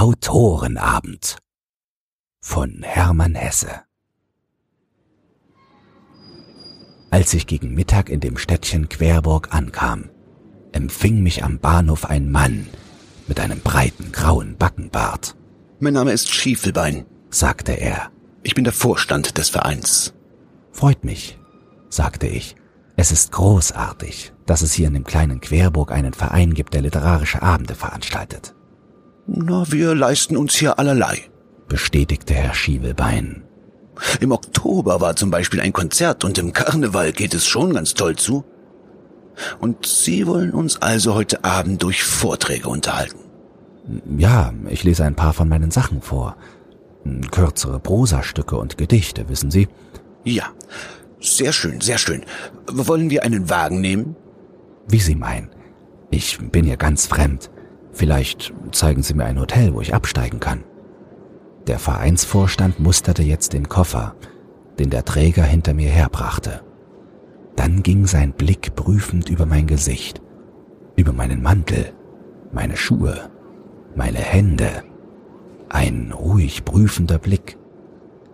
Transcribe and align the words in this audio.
Autorenabend 0.00 1.36
von 2.40 2.82
Hermann 2.82 3.34
Hesse. 3.34 3.82
Als 7.10 7.34
ich 7.34 7.46
gegen 7.46 7.74
Mittag 7.74 8.08
in 8.08 8.20
dem 8.20 8.38
Städtchen 8.38 8.88
Querburg 8.88 9.48
ankam, 9.50 10.08
empfing 10.72 11.22
mich 11.22 11.44
am 11.44 11.58
Bahnhof 11.58 12.06
ein 12.06 12.30
Mann 12.30 12.66
mit 13.26 13.40
einem 13.40 13.60
breiten 13.60 14.10
grauen 14.10 14.56
Backenbart. 14.56 15.36
Mein 15.80 15.92
Name 15.92 16.12
ist 16.12 16.30
Schiefelbein, 16.30 17.04
sagte 17.28 17.72
er. 17.72 18.10
Ich 18.42 18.54
bin 18.54 18.64
der 18.64 18.72
Vorstand 18.72 19.36
des 19.36 19.50
Vereins. 19.50 20.14
Freut 20.72 21.04
mich, 21.04 21.38
sagte 21.90 22.26
ich. 22.26 22.56
Es 22.96 23.12
ist 23.12 23.32
großartig, 23.32 24.32
dass 24.46 24.62
es 24.62 24.72
hier 24.72 24.86
in 24.86 24.94
dem 24.94 25.04
kleinen 25.04 25.42
Querburg 25.42 25.92
einen 25.92 26.14
Verein 26.14 26.54
gibt, 26.54 26.72
der 26.72 26.80
literarische 26.80 27.42
Abende 27.42 27.74
veranstaltet. 27.74 28.54
Na, 29.26 29.70
wir 29.70 29.94
leisten 29.94 30.36
uns 30.36 30.54
hier 30.54 30.78
allerlei, 30.78 31.18
bestätigte 31.68 32.34
Herr 32.34 32.54
Schiebelbein. 32.54 33.44
Im 34.20 34.32
Oktober 34.32 35.00
war 35.00 35.16
zum 35.16 35.30
Beispiel 35.30 35.60
ein 35.60 35.72
Konzert 35.72 36.24
und 36.24 36.38
im 36.38 36.52
Karneval 36.52 37.12
geht 37.12 37.34
es 37.34 37.46
schon 37.46 37.74
ganz 37.74 37.94
toll 37.94 38.16
zu. 38.16 38.44
Und 39.60 39.86
Sie 39.86 40.26
wollen 40.26 40.52
uns 40.52 40.80
also 40.82 41.14
heute 41.14 41.44
Abend 41.44 41.82
durch 41.82 42.02
Vorträge 42.02 42.68
unterhalten. 42.68 43.18
Ja, 44.18 44.52
ich 44.68 44.84
lese 44.84 45.04
ein 45.04 45.16
paar 45.16 45.32
von 45.32 45.48
meinen 45.48 45.70
Sachen 45.70 46.02
vor. 46.02 46.36
Kürzere 47.30 47.80
Prosastücke 47.80 48.56
und 48.56 48.76
Gedichte, 48.76 49.28
wissen 49.28 49.50
Sie? 49.50 49.68
Ja, 50.24 50.50
sehr 51.20 51.52
schön, 51.52 51.80
sehr 51.80 51.98
schön. 51.98 52.24
Wollen 52.66 53.10
wir 53.10 53.22
einen 53.22 53.48
Wagen 53.48 53.80
nehmen? 53.80 54.16
Wie 54.88 55.00
Sie 55.00 55.14
meinen. 55.14 55.50
Ich 56.10 56.38
bin 56.38 56.64
hier 56.64 56.76
ganz 56.76 57.06
fremd. 57.06 57.50
Vielleicht 57.92 58.52
zeigen 58.72 59.02
Sie 59.02 59.14
mir 59.14 59.24
ein 59.24 59.40
Hotel, 59.40 59.74
wo 59.74 59.80
ich 59.80 59.94
absteigen 59.94 60.40
kann. 60.40 60.64
Der 61.66 61.78
Vereinsvorstand 61.78 62.80
musterte 62.80 63.22
jetzt 63.22 63.52
den 63.52 63.68
Koffer, 63.68 64.14
den 64.78 64.90
der 64.90 65.04
Träger 65.04 65.44
hinter 65.44 65.74
mir 65.74 65.90
herbrachte. 65.90 66.62
Dann 67.56 67.82
ging 67.82 68.06
sein 68.06 68.32
Blick 68.32 68.74
prüfend 68.74 69.28
über 69.28 69.44
mein 69.44 69.66
Gesicht, 69.66 70.22
über 70.96 71.12
meinen 71.12 71.42
Mantel, 71.42 71.92
meine 72.52 72.76
Schuhe, 72.76 73.30
meine 73.94 74.18
Hände. 74.18 74.82
Ein 75.68 76.12
ruhig 76.12 76.64
prüfender 76.64 77.18
Blick, 77.18 77.58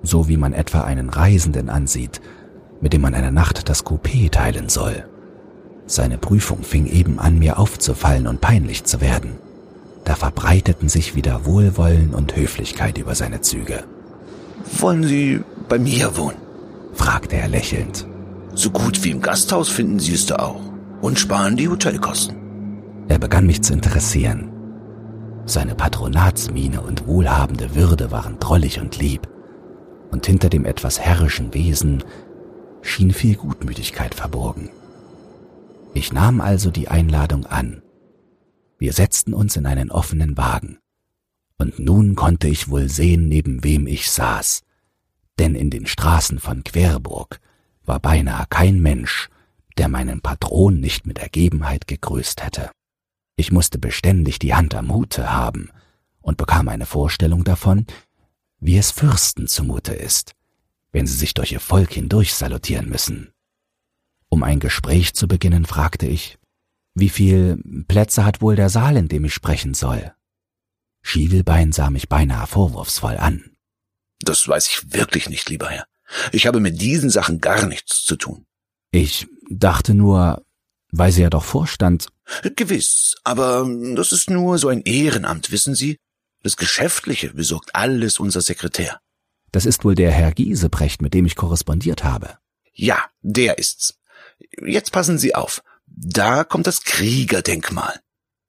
so 0.02 0.28
wie 0.28 0.36
man 0.36 0.52
etwa 0.52 0.82
einen 0.82 1.10
Reisenden 1.10 1.68
ansieht, 1.68 2.20
mit 2.80 2.92
dem 2.92 3.02
man 3.02 3.14
eine 3.14 3.32
Nacht 3.32 3.68
das 3.68 3.84
Coupé 3.84 4.30
teilen 4.30 4.68
soll. 4.68 5.04
Seine 5.86 6.18
Prüfung 6.18 6.62
fing 6.62 6.86
eben 6.86 7.18
an, 7.18 7.38
mir 7.38 7.58
aufzufallen 7.58 8.26
und 8.26 8.40
peinlich 8.40 8.84
zu 8.84 9.00
werden. 9.00 9.32
Da 10.06 10.14
verbreiteten 10.14 10.88
sich 10.88 11.16
wieder 11.16 11.46
Wohlwollen 11.46 12.14
und 12.14 12.36
Höflichkeit 12.36 12.96
über 12.96 13.16
seine 13.16 13.40
Züge. 13.40 13.82
Wollen 14.78 15.02
Sie 15.02 15.40
bei 15.68 15.80
mir 15.80 16.16
wohnen? 16.16 16.38
fragte 16.94 17.36
er 17.36 17.48
lächelnd. 17.48 18.06
So 18.54 18.70
gut 18.70 19.02
wie 19.02 19.10
im 19.10 19.20
Gasthaus 19.20 19.68
finden 19.68 19.98
Sie 19.98 20.14
es 20.14 20.24
da 20.24 20.36
auch 20.36 20.60
und 21.00 21.18
sparen 21.18 21.56
die 21.56 21.68
Hotelkosten. 21.68 22.36
Er 23.08 23.18
begann 23.18 23.46
mich 23.46 23.62
zu 23.62 23.72
interessieren. 23.72 24.52
Seine 25.44 25.74
Patronatsmiene 25.74 26.80
und 26.80 27.08
wohlhabende 27.08 27.74
Würde 27.74 28.12
waren 28.12 28.38
drollig 28.38 28.80
und 28.80 28.96
lieb, 28.98 29.28
und 30.12 30.24
hinter 30.24 30.48
dem 30.48 30.64
etwas 30.66 31.00
herrischen 31.00 31.52
Wesen 31.52 32.04
schien 32.80 33.12
viel 33.12 33.34
Gutmütigkeit 33.34 34.14
verborgen. 34.14 34.70
Ich 35.94 36.12
nahm 36.12 36.40
also 36.40 36.70
die 36.70 36.86
Einladung 36.86 37.44
an 37.46 37.82
wir 38.78 38.92
setzten 38.92 39.34
uns 39.34 39.56
in 39.56 39.66
einen 39.66 39.90
offenen 39.90 40.36
Wagen. 40.36 40.78
Und 41.58 41.78
nun 41.78 42.14
konnte 42.14 42.48
ich 42.48 42.68
wohl 42.68 42.88
sehen, 42.88 43.28
neben 43.28 43.64
wem 43.64 43.86
ich 43.86 44.10
saß. 44.10 44.62
Denn 45.38 45.54
in 45.54 45.70
den 45.70 45.86
Straßen 45.86 46.38
von 46.38 46.64
Querburg 46.64 47.40
war 47.84 48.00
beinahe 48.00 48.46
kein 48.48 48.80
Mensch, 48.80 49.28
der 49.78 49.88
meinen 49.88 50.20
Patron 50.20 50.80
nicht 50.80 51.06
mit 51.06 51.18
Ergebenheit 51.18 51.86
gegrüßt 51.86 52.42
hätte. 52.44 52.70
Ich 53.36 53.52
musste 53.52 53.78
beständig 53.78 54.38
die 54.38 54.54
Hand 54.54 54.74
am 54.74 54.92
Hute 54.92 55.30
haben 55.30 55.70
und 56.20 56.38
bekam 56.38 56.68
eine 56.68 56.86
Vorstellung 56.86 57.44
davon, 57.44 57.86
wie 58.58 58.78
es 58.78 58.90
Fürsten 58.90 59.46
zumute 59.46 59.92
ist, 59.92 60.32
wenn 60.92 61.06
sie 61.06 61.16
sich 61.16 61.34
durch 61.34 61.52
ihr 61.52 61.60
Volk 61.60 61.92
hindurch 61.92 62.34
salutieren 62.34 62.88
müssen. 62.88 63.30
Um 64.28 64.42
ein 64.42 64.58
Gespräch 64.58 65.14
zu 65.14 65.28
beginnen, 65.28 65.66
fragte 65.66 66.06
ich, 66.06 66.38
wie 66.96 67.10
viel 67.10 67.62
Plätze 67.88 68.24
hat 68.24 68.40
wohl 68.40 68.56
der 68.56 68.70
Saal, 68.70 68.96
in 68.96 69.08
dem 69.08 69.26
ich 69.26 69.34
sprechen 69.34 69.74
soll? 69.74 70.14
Schievelbein 71.02 71.70
sah 71.72 71.90
mich 71.90 72.08
beinahe 72.08 72.46
vorwurfsvoll 72.46 73.18
an. 73.18 73.52
Das 74.20 74.48
weiß 74.48 74.66
ich 74.66 74.94
wirklich 74.94 75.28
nicht, 75.28 75.48
lieber 75.50 75.68
Herr. 75.68 75.86
Ich 76.32 76.46
habe 76.46 76.58
mit 76.58 76.80
diesen 76.80 77.10
Sachen 77.10 77.38
gar 77.38 77.66
nichts 77.66 78.02
zu 78.04 78.16
tun. 78.16 78.46
Ich 78.92 79.26
dachte 79.50 79.92
nur, 79.92 80.42
weil 80.90 81.12
sie 81.12 81.20
ja 81.20 81.28
doch 81.28 81.44
vorstand. 81.44 82.08
Gewiss, 82.56 83.16
aber 83.24 83.68
das 83.94 84.12
ist 84.12 84.30
nur 84.30 84.56
so 84.56 84.68
ein 84.68 84.80
Ehrenamt, 84.80 85.52
wissen 85.52 85.74
Sie? 85.74 85.98
Das 86.42 86.56
Geschäftliche 86.56 87.34
besorgt 87.34 87.74
alles 87.74 88.18
unser 88.18 88.40
Sekretär. 88.40 89.00
Das 89.52 89.66
ist 89.66 89.84
wohl 89.84 89.94
der 89.94 90.12
Herr 90.12 90.32
Giesebrecht, 90.32 91.02
mit 91.02 91.12
dem 91.12 91.26
ich 91.26 91.36
korrespondiert 91.36 92.04
habe. 92.04 92.38
Ja, 92.72 93.04
der 93.20 93.58
ist's. 93.58 93.98
Jetzt 94.64 94.92
passen 94.92 95.18
Sie 95.18 95.34
auf. 95.34 95.62
Da 95.96 96.44
kommt 96.44 96.66
das 96.66 96.82
Kriegerdenkmal. 96.82 98.00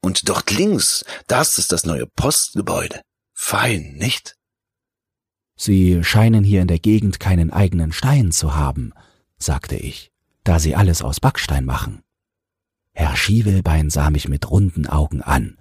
Und 0.02 0.28
dort 0.30 0.52
links, 0.52 1.06
das 1.28 1.58
ist 1.58 1.72
das 1.72 1.86
neue 1.86 2.06
Postgebäude. 2.06 3.02
Fein, 3.34 3.94
nicht? 3.98 4.36
Sie 5.56 6.04
scheinen 6.04 6.44
hier 6.44 6.62
in 6.62 6.68
der 6.68 6.80
Gegend 6.80 7.20
keinen 7.20 7.52
eigenen 7.52 7.92
Stein 7.92 8.32
zu 8.32 8.56
haben, 8.56 8.94
sagte 9.40 9.76
ich, 9.76 10.12
da 10.44 10.60
Sie 10.60 10.76
alles 10.76 11.02
aus 11.02 11.20
Backstein 11.20 11.66
machen. 11.66 12.04
Herr 12.94 13.16
Schievelbein 13.16 13.90
sah 13.90 14.10
mich 14.10 14.28
mit 14.28 14.50
runden 14.50 14.86
Augen 14.86 15.22
an. 15.22 15.58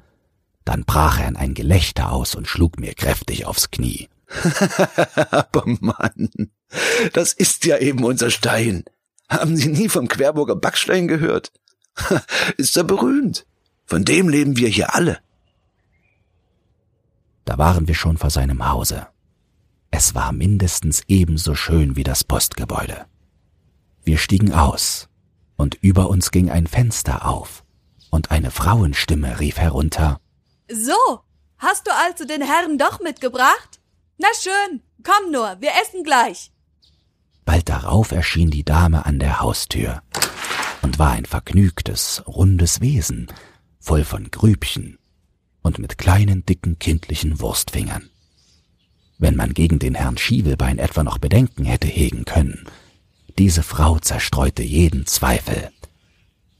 Dann 0.64 0.84
brach 0.84 1.20
er 1.20 1.28
in 1.28 1.36
ein 1.36 1.54
Gelächter 1.54 2.10
aus 2.10 2.34
und 2.34 2.48
schlug 2.48 2.80
mir 2.80 2.94
kräftig 2.94 3.46
aufs 3.46 3.70
Knie. 3.70 4.08
Aber 5.30 5.64
Mann, 5.66 6.50
das 7.12 7.32
ist 7.32 7.64
ja 7.64 7.78
eben 7.78 8.04
unser 8.04 8.30
Stein. 8.30 8.84
Haben 9.28 9.56
Sie 9.56 9.68
nie 9.68 9.88
vom 9.88 10.08
Querburger 10.08 10.56
Backstein 10.56 11.08
gehört? 11.08 11.52
ist 12.56 12.76
er 12.76 12.84
berühmt. 12.84 13.46
Von 13.84 14.04
dem 14.04 14.28
leben 14.28 14.56
wir 14.56 14.68
hier 14.68 14.94
alle. 14.94 15.18
Da 17.44 17.58
waren 17.58 17.86
wir 17.86 17.94
schon 17.94 18.18
vor 18.18 18.30
seinem 18.30 18.68
Hause. 18.68 19.06
Es 19.90 20.14
war 20.14 20.32
mindestens 20.32 21.02
ebenso 21.06 21.54
schön 21.54 21.96
wie 21.96 22.02
das 22.02 22.24
Postgebäude. 22.24 23.06
Wir 24.02 24.18
stiegen 24.18 24.52
aus, 24.52 25.08
und 25.56 25.76
über 25.76 26.08
uns 26.10 26.32
ging 26.32 26.50
ein 26.50 26.66
Fenster 26.66 27.26
auf, 27.26 27.64
und 28.10 28.30
eine 28.30 28.50
Frauenstimme 28.50 29.38
rief 29.40 29.58
herunter 29.58 30.20
So, 30.70 31.20
hast 31.58 31.86
du 31.86 31.92
also 31.94 32.24
den 32.24 32.42
Herrn 32.42 32.78
doch 32.78 33.00
mitgebracht? 33.00 33.80
Na 34.18 34.28
schön, 34.40 34.82
komm 35.04 35.30
nur, 35.30 35.56
wir 35.60 35.70
essen 35.82 36.02
gleich. 36.02 36.52
Bald 37.44 37.68
darauf 37.68 38.10
erschien 38.10 38.50
die 38.50 38.64
Dame 38.64 39.06
an 39.06 39.20
der 39.20 39.40
Haustür 39.40 40.02
und 40.86 41.00
war 41.00 41.10
ein 41.10 41.24
vergnügtes, 41.24 42.22
rundes 42.28 42.80
Wesen, 42.80 43.26
voll 43.80 44.04
von 44.04 44.30
Grübchen 44.30 45.00
und 45.60 45.80
mit 45.80 45.98
kleinen, 45.98 46.46
dicken, 46.46 46.78
kindlichen 46.78 47.40
Wurstfingern. 47.40 48.08
Wenn 49.18 49.34
man 49.34 49.52
gegen 49.52 49.80
den 49.80 49.96
Herrn 49.96 50.16
Schiebelbein 50.16 50.78
etwa 50.78 51.02
noch 51.02 51.18
Bedenken 51.18 51.64
hätte 51.64 51.88
hegen 51.88 52.24
können, 52.24 52.66
diese 53.36 53.64
Frau 53.64 53.98
zerstreute 53.98 54.62
jeden 54.62 55.06
Zweifel. 55.06 55.72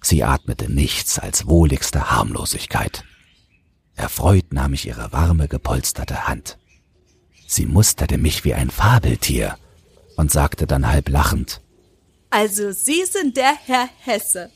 Sie 0.03 0.25
atmete 0.25 0.73
nichts 0.73 1.21
als 1.21 1.47
wohligste 1.47 2.11
Harmlosigkeit. 2.11 3.05
Erfreut 3.95 4.53
nahm 4.53 4.73
ich 4.73 4.89
ihre 4.89 5.13
warme, 5.13 5.47
gepolsterte 5.47 6.27
Hand. 6.27 6.59
Sie 7.47 7.65
musterte 7.65 8.19
mich 8.19 8.43
wie 8.43 8.55
ein 8.55 8.71
Fabeltier 8.71 9.57
und 10.17 10.33
sagte 10.33 10.67
dann 10.67 10.89
halb 10.89 11.11
lachend, 11.11 11.61
also 12.31 12.73
Sie 12.73 13.05
sind 13.05 13.37
der 13.37 13.55
Herr 13.55 13.89
Hesse. 13.99 14.51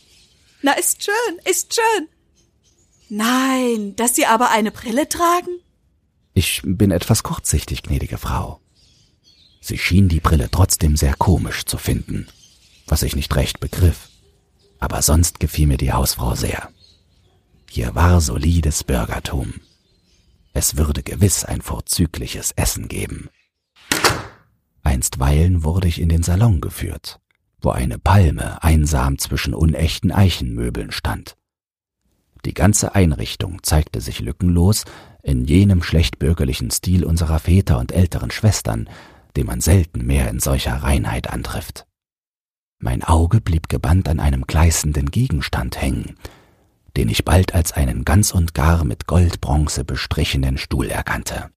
Na, 0.62 0.72
ist 0.72 1.02
schön, 1.02 1.38
ist 1.44 1.75
schön. 1.75 2.08
Nein, 3.08 3.96
dass 3.96 4.14
Sie 4.14 4.26
aber 4.26 4.50
eine 4.50 4.70
Brille 4.70 5.08
tragen? 5.08 5.61
Ich 6.34 6.62
bin 6.64 6.90
etwas 6.90 7.22
kurzsichtig, 7.22 7.82
gnädige 7.82 8.19
Frau. 8.19 8.61
Sie 9.61 9.78
schien 9.78 10.08
die 10.08 10.20
Brille 10.20 10.49
trotzdem 10.50 10.96
sehr 10.96 11.14
komisch 11.14 11.64
zu 11.64 11.76
finden, 11.76 12.28
was 12.87 13.02
ich 13.02 13.17
nicht 13.17 13.34
recht 13.37 13.61
begriff. 13.61 14.08
Aber 14.78 15.02
sonst 15.02 15.40
gefiel 15.40 15.67
mir 15.67 15.76
die 15.76 15.93
Hausfrau 15.93 16.34
sehr. 16.34 16.70
Hier 17.69 17.94
war 17.94 18.20
solides 18.20 18.84
Bürgertum. 18.84 19.55
Es 20.52 20.76
würde 20.76 21.02
gewiss 21.02 21.44
ein 21.44 21.62
vorzügliches 21.62 22.52
Essen 22.52 22.88
geben. 22.88 23.28
Einstweilen 24.82 25.62
wurde 25.62 25.88
ich 25.88 26.00
in 26.00 26.08
den 26.08 26.22
Salon 26.22 26.61
geführt 26.61 27.20
wo 27.62 27.70
eine 27.70 27.98
Palme 27.98 28.62
einsam 28.62 29.18
zwischen 29.18 29.54
unechten 29.54 30.12
Eichenmöbeln 30.12 30.92
stand. 30.92 31.36
Die 32.44 32.54
ganze 32.54 32.94
Einrichtung 32.94 33.62
zeigte 33.62 34.00
sich 34.00 34.20
lückenlos, 34.20 34.84
in 35.22 35.44
jenem 35.44 35.82
schlechtbürgerlichen 35.82 36.70
Stil 36.70 37.04
unserer 37.04 37.38
Väter 37.38 37.78
und 37.78 37.92
älteren 37.92 38.30
Schwestern, 38.30 38.88
den 39.36 39.46
man 39.46 39.60
selten 39.60 40.06
mehr 40.06 40.30
in 40.30 40.40
solcher 40.40 40.76
Reinheit 40.76 41.28
antrifft. 41.28 41.86
Mein 42.78 43.04
Auge 43.04 43.42
blieb 43.42 43.68
gebannt 43.68 44.08
an 44.08 44.20
einem 44.20 44.46
gleißenden 44.46 45.10
Gegenstand 45.10 45.80
hängen, 45.80 46.16
den 46.96 47.10
ich 47.10 47.24
bald 47.24 47.54
als 47.54 47.72
einen 47.72 48.04
ganz 48.04 48.32
und 48.32 48.54
gar 48.54 48.84
mit 48.84 49.06
Goldbronze 49.06 49.84
bestrichenen 49.84 50.56
Stuhl 50.56 50.88
erkannte. 50.88 51.50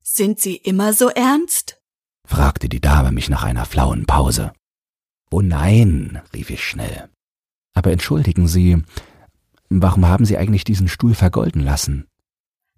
Sind 0.00 0.38
Sie 0.38 0.56
immer 0.56 0.92
so 0.92 1.08
ernst? 1.08 1.80
fragte 2.26 2.68
die 2.68 2.80
Dame 2.80 3.10
mich 3.10 3.28
nach 3.28 3.42
einer 3.42 3.66
flauen 3.66 4.06
Pause. 4.06 4.52
Oh 5.30 5.40
nein, 5.40 6.22
rief 6.32 6.50
ich 6.50 6.64
schnell. 6.64 7.08
Aber 7.74 7.90
entschuldigen 7.90 8.46
Sie, 8.46 8.82
warum 9.68 10.06
haben 10.06 10.24
Sie 10.24 10.36
eigentlich 10.36 10.64
diesen 10.64 10.88
Stuhl 10.88 11.14
vergolden 11.14 11.60
lassen? 11.60 12.06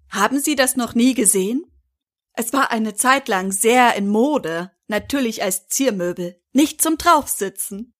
Haben 0.09 0.39
Sie 0.39 0.55
das 0.55 0.75
noch 0.75 0.95
nie 0.95 1.13
gesehen? 1.13 1.63
Es 2.33 2.53
war 2.53 2.71
eine 2.71 2.95
Zeit 2.95 3.27
lang 3.27 3.51
sehr 3.51 3.95
in 3.95 4.07
Mode, 4.07 4.71
natürlich 4.87 5.43
als 5.43 5.67
Ziermöbel, 5.67 6.39
nicht 6.53 6.81
zum 6.81 6.97
Draufsitzen. 6.97 7.93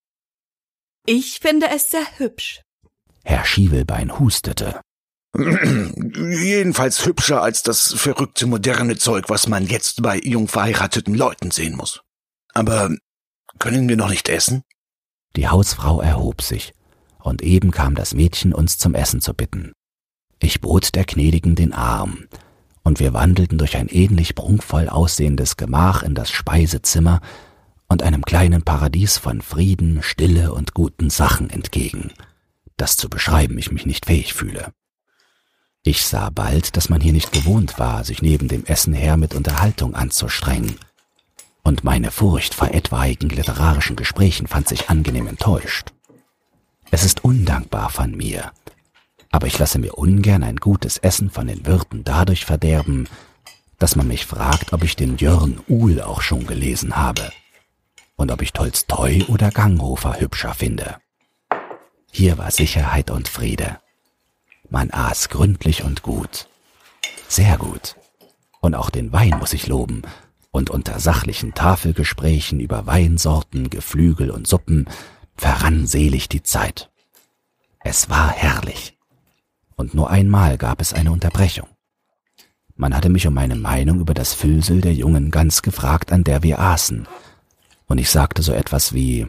Ich 1.05 1.39
finde 1.39 1.69
es 1.69 1.89
sehr 1.89 2.05
hübsch. 2.17 2.61
Herr 3.23 3.45
Schiewelbein 3.45 4.19
hustete. 4.19 4.81
Jedenfalls 5.37 7.05
hübscher 7.05 7.41
als 7.41 7.61
das 7.63 7.93
verrückte 7.93 8.47
moderne 8.47 8.97
Zeug, 8.97 9.25
was 9.29 9.47
man 9.47 9.65
jetzt 9.65 10.01
bei 10.01 10.19
jung 10.19 10.47
verheirateten 10.47 11.13
Leuten 11.13 11.51
sehen 11.51 11.75
muss. 11.75 12.01
Aber 12.53 12.95
können 13.59 13.89
wir 13.89 13.97
noch 13.97 14.09
nicht 14.09 14.29
essen? 14.29 14.63
Die 15.35 15.47
Hausfrau 15.47 16.01
erhob 16.01 16.41
sich, 16.41 16.73
und 17.19 17.41
eben 17.41 17.71
kam 17.71 17.95
das 17.95 18.13
Mädchen, 18.13 18.53
uns 18.53 18.77
zum 18.77 18.95
Essen 18.95 19.21
zu 19.21 19.33
bitten. 19.33 19.73
Ich 20.39 20.61
bot 20.61 20.95
der 20.95 21.05
Gnädigen 21.05 21.55
den 21.55 21.73
Arm, 21.73 22.27
und 22.83 22.99
wir 22.99 23.13
wandelten 23.13 23.57
durch 23.57 23.75
ein 23.75 23.87
ähnlich 23.87 24.33
prunkvoll 24.35 24.87
aussehendes 24.87 25.57
Gemach 25.57 26.03
in 26.03 26.15
das 26.15 26.31
Speisezimmer 26.31 27.21
und 27.87 28.03
einem 28.03 28.23
kleinen 28.23 28.63
Paradies 28.63 29.17
von 29.17 29.41
Frieden, 29.41 30.01
Stille 30.03 30.53
und 30.53 30.73
guten 30.73 31.09
Sachen 31.09 31.49
entgegen, 31.49 32.11
das 32.77 32.97
zu 32.97 33.09
beschreiben 33.09 33.57
ich 33.57 33.71
mich 33.71 33.85
nicht 33.85 34.05
fähig 34.05 34.33
fühle. 34.33 34.71
Ich 35.83 36.05
sah 36.05 36.29
bald, 36.29 36.75
dass 36.75 36.89
man 36.89 36.99
hier 36.99 37.13
nicht 37.13 37.31
gewohnt 37.31 37.79
war, 37.79 38.03
sich 38.03 38.21
neben 38.21 38.47
dem 38.47 38.65
Essen 38.65 38.93
her 38.93 39.17
mit 39.17 39.33
Unterhaltung 39.33 39.95
anzustrengen, 39.95 40.75
und 41.67 41.83
meine 41.83 42.11
Furcht 42.11 42.53
vor 42.53 42.69
etwaigen 42.69 43.27
literarischen 43.27 43.97
Gesprächen 43.97 44.47
fand 44.47 44.69
sich 44.69 44.89
angenehm 44.89 45.27
enttäuscht. 45.27 45.91
Es 46.91 47.03
ist 47.03 47.25
undankbar 47.25 47.89
von 47.89 48.15
mir, 48.15 48.53
aber 49.31 49.47
ich 49.47 49.59
lasse 49.59 49.77
mir 49.77 49.95
ungern 49.95 50.43
ein 50.43 50.55
gutes 50.55 50.97
Essen 50.97 51.29
von 51.29 51.47
den 51.47 51.65
Wirten 51.65 52.05
dadurch 52.05 52.45
verderben, 52.45 53.09
dass 53.79 53.97
man 53.97 54.07
mich 54.07 54.25
fragt, 54.25 54.71
ob 54.71 54.81
ich 54.85 54.95
den 54.95 55.17
Jörn 55.17 55.59
Uhl 55.67 56.01
auch 56.01 56.21
schon 56.21 56.47
gelesen 56.47 56.95
habe 56.95 57.33
und 58.15 58.31
ob 58.31 58.41
ich 58.41 58.53
Tolstoi 58.53 59.25
oder 59.27 59.51
Ganghofer 59.51 60.21
hübscher 60.21 60.53
finde. 60.53 60.95
Hier 62.13 62.37
war 62.37 62.49
Sicherheit 62.51 63.11
und 63.11 63.27
Friede. 63.27 63.77
Man 64.69 64.89
aß 64.89 65.27
gründlich 65.27 65.83
und 65.83 66.01
gut. 66.01 66.47
Sehr 67.27 67.57
gut. 67.57 67.97
Und 68.61 68.73
auch 68.73 68.89
den 68.89 69.11
Wein 69.11 69.37
muss 69.37 69.51
ich 69.51 69.67
loben. 69.67 70.03
Und 70.57 70.71
unter 70.71 70.99
sachlichen 70.99 71.53
Tafelgesprächen 71.53 72.59
über 72.59 72.87
Weinsorten, 72.87 73.69
Geflügel 73.69 74.31
und 74.31 74.47
Suppen 74.47 74.87
verrann 75.35 75.85
selig 75.85 76.29
die 76.29 76.41
Zeit. 76.41 76.89
Es 77.83 78.09
war 78.09 78.31
herrlich 78.31 78.97
und 79.75 79.93
nur 79.93 80.09
einmal 80.09 80.57
gab 80.57 80.81
es 80.81 80.93
eine 80.93 81.11
Unterbrechung. 81.11 81.67
Man 82.75 82.95
hatte 82.95 83.09
mich 83.09 83.27
um 83.27 83.35
meine 83.35 83.55
Meinung 83.55 83.99
über 83.99 84.15
das 84.15 84.33
Füllsel 84.33 84.81
der 84.81 84.95
Jungen 84.95 85.29
ganz 85.29 85.61
gefragt, 85.61 86.11
an 86.11 86.23
der 86.23 86.41
wir 86.41 86.57
aßen, 86.57 87.07
und 87.85 87.99
ich 87.99 88.09
sagte 88.09 88.41
so 88.41 88.51
etwas 88.51 88.93
wie, 88.93 89.27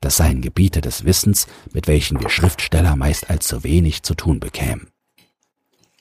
das 0.00 0.16
seien 0.16 0.42
Gebiete 0.42 0.80
des 0.80 1.04
Wissens, 1.04 1.46
mit 1.72 1.86
welchen 1.86 2.20
wir 2.20 2.28
Schriftsteller 2.28 2.96
meist 2.96 3.30
allzu 3.30 3.62
wenig 3.62 4.02
zu 4.02 4.16
tun 4.16 4.40
bekämen. 4.40 4.88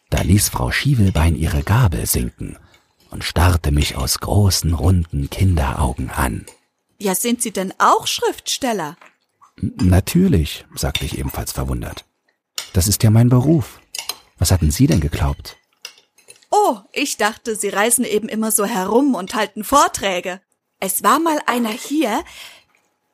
Da 0.09 0.24
ließ 0.24 0.50
Frau 0.50 0.71
Schiewelbein 0.71 1.35
ihre 1.35 1.62
Gabel 1.62 2.07
sinken 2.07 2.57
und 3.13 3.24
starrte 3.24 3.71
mich 3.71 3.95
aus 3.95 4.19
großen, 4.19 4.74
runden 4.74 5.30
Kinderaugen 5.30 6.10
an. 6.10 6.45
Ja, 6.98 7.13
sind 7.13 7.42
Sie 7.42 7.51
denn 7.51 7.74
auch 7.77 8.07
Schriftsteller? 8.07 8.98
Natürlich, 9.62 10.65
sagte 10.74 11.06
ich 11.06 11.18
ebenfalls 11.18 11.51
verwundert. 11.51 12.06
Das 12.74 12.88
ist 12.88 13.04
ja 13.04 13.12
mein 13.12 13.30
Beruf. 13.30 13.80
Was 14.39 14.51
hatten 14.51 14.71
Sie 14.71 14.88
denn 14.88 15.00
geglaubt? 15.00 15.57
Oh, 16.50 16.80
ich 16.92 17.18
dachte, 17.18 17.56
Sie 17.56 17.69
reisen 17.69 18.04
eben 18.04 18.27
immer 18.27 18.51
so 18.51 18.65
herum 18.65 19.16
und 19.16 19.36
halten 19.36 19.63
Vorträge. 19.63 20.42
Es 20.80 21.04
war 21.04 21.19
mal 21.19 21.39
einer 21.45 21.71
hier. 21.71 22.24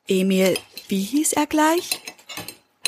Emil, 0.07 0.57
wie 0.87 1.03
hieß 1.03 1.33
er 1.33 1.45
gleich? 1.45 2.01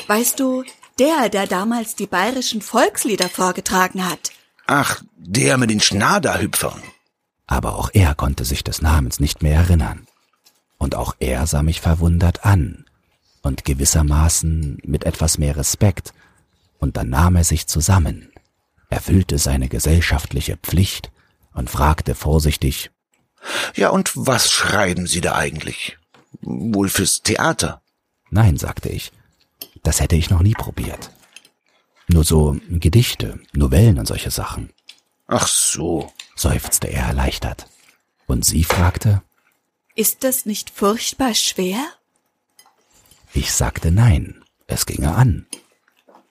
Weißt 0.06 0.40
du, 0.40 0.64
der, 0.98 1.28
der 1.28 1.46
damals 1.46 1.94
die 1.94 2.06
bayerischen 2.06 2.62
Volkslieder 2.62 3.28
vorgetragen 3.28 4.08
hat. 4.08 4.32
Ach, 4.66 5.02
der 5.16 5.58
mit 5.58 5.70
den 5.70 5.80
Schnaderhüpfern. 5.80 6.82
Aber 7.52 7.78
auch 7.78 7.90
er 7.92 8.14
konnte 8.14 8.46
sich 8.46 8.64
des 8.64 8.80
Namens 8.80 9.20
nicht 9.20 9.42
mehr 9.42 9.56
erinnern. 9.56 10.06
Und 10.78 10.94
auch 10.94 11.14
er 11.18 11.46
sah 11.46 11.62
mich 11.62 11.82
verwundert 11.82 12.46
an 12.46 12.86
und 13.42 13.66
gewissermaßen 13.66 14.78
mit 14.84 15.04
etwas 15.04 15.36
mehr 15.36 15.54
Respekt 15.54 16.14
und 16.78 16.96
dann 16.96 17.10
nahm 17.10 17.36
er 17.36 17.44
sich 17.44 17.66
zusammen, 17.66 18.32
erfüllte 18.88 19.36
seine 19.36 19.68
gesellschaftliche 19.68 20.56
Pflicht 20.56 21.12
und 21.52 21.68
fragte 21.68 22.14
vorsichtig 22.14 22.90
Ja, 23.74 23.90
und 23.90 24.12
was 24.14 24.50
schreiben 24.50 25.06
Sie 25.06 25.20
da 25.20 25.34
eigentlich? 25.34 25.98
Wohl 26.40 26.88
fürs 26.88 27.20
Theater? 27.20 27.82
Nein, 28.30 28.56
sagte 28.56 28.88
ich, 28.88 29.12
das 29.82 30.00
hätte 30.00 30.16
ich 30.16 30.30
noch 30.30 30.40
nie 30.40 30.54
probiert. 30.54 31.10
Nur 32.08 32.24
so 32.24 32.56
Gedichte, 32.70 33.40
Novellen 33.52 33.98
und 33.98 34.06
solche 34.06 34.30
Sachen. 34.30 34.70
Ach 35.26 35.46
so, 35.46 36.10
seufzte 36.42 36.88
er 36.88 37.06
erleichtert. 37.06 37.66
Und 38.26 38.44
sie 38.44 38.64
fragte 38.64 39.22
Ist 39.94 40.24
das 40.24 40.44
nicht 40.44 40.70
furchtbar 40.70 41.34
schwer? 41.34 41.78
Ich 43.32 43.52
sagte 43.52 43.90
nein, 43.90 44.44
es 44.66 44.84
ginge 44.84 45.14
an. 45.14 45.46